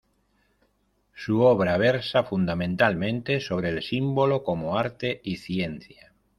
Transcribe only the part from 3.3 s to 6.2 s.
sobre el símbolo como arte y ciencia.